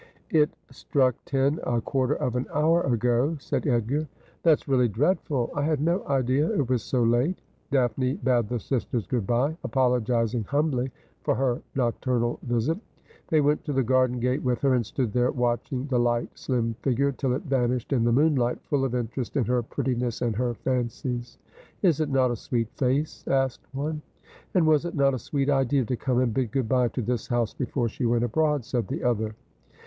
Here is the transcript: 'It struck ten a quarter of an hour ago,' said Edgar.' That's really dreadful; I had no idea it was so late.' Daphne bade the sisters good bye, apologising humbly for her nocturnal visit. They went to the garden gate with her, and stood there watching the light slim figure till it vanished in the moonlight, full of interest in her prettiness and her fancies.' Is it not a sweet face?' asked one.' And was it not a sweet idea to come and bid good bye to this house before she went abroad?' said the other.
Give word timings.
'It 0.31 0.49
struck 0.71 1.13
ten 1.25 1.59
a 1.61 1.79
quarter 1.79 2.15
of 2.15 2.35
an 2.35 2.47
hour 2.51 2.81
ago,' 2.81 3.37
said 3.39 3.67
Edgar.' 3.67 4.07
That's 4.41 4.67
really 4.67 4.87
dreadful; 4.87 5.51
I 5.53 5.61
had 5.61 5.79
no 5.79 6.03
idea 6.07 6.49
it 6.49 6.67
was 6.67 6.81
so 6.81 7.03
late.' 7.03 7.43
Daphne 7.69 8.15
bade 8.15 8.49
the 8.49 8.59
sisters 8.59 9.05
good 9.05 9.27
bye, 9.27 9.55
apologising 9.63 10.45
humbly 10.45 10.89
for 11.21 11.35
her 11.35 11.61
nocturnal 11.75 12.39
visit. 12.41 12.79
They 13.27 13.41
went 13.41 13.63
to 13.65 13.73
the 13.73 13.83
garden 13.83 14.19
gate 14.19 14.41
with 14.41 14.61
her, 14.61 14.73
and 14.73 14.83
stood 14.83 15.13
there 15.13 15.29
watching 15.29 15.85
the 15.85 15.99
light 15.99 16.35
slim 16.35 16.73
figure 16.81 17.11
till 17.11 17.33
it 17.33 17.43
vanished 17.43 17.93
in 17.93 18.03
the 18.03 18.11
moonlight, 18.11 18.57
full 18.63 18.83
of 18.83 18.95
interest 18.95 19.37
in 19.37 19.45
her 19.45 19.61
prettiness 19.61 20.23
and 20.23 20.35
her 20.35 20.55
fancies.' 20.55 21.37
Is 21.83 21.99
it 22.01 22.09
not 22.09 22.31
a 22.31 22.35
sweet 22.35 22.69
face?' 22.71 23.23
asked 23.27 23.67
one.' 23.71 24.01
And 24.55 24.65
was 24.65 24.83
it 24.83 24.95
not 24.95 25.13
a 25.13 25.19
sweet 25.19 25.51
idea 25.51 25.85
to 25.85 25.95
come 25.95 26.17
and 26.17 26.33
bid 26.33 26.49
good 26.49 26.67
bye 26.67 26.87
to 26.87 27.03
this 27.03 27.27
house 27.27 27.53
before 27.53 27.87
she 27.87 28.07
went 28.07 28.23
abroad?' 28.23 28.65
said 28.65 28.87
the 28.87 29.03
other. 29.03 29.35